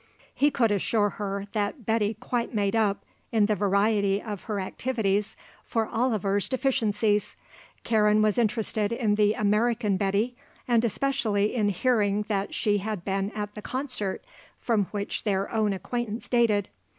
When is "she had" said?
12.51-13.05